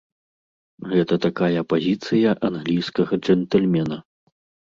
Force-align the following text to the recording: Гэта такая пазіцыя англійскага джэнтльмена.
Гэта 0.93 1.17
такая 1.25 1.61
пазіцыя 1.73 2.29
англійскага 2.49 3.13
джэнтльмена. 3.23 3.97